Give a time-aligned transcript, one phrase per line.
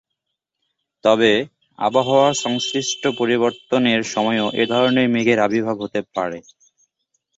[1.03, 1.31] তবে,
[1.79, 6.39] আবহাওয়ার সংশ্লিষ্ট পরিবর্তনের সময়ও এই ধরনের মেঘের আবির্ভাব হতে পারে।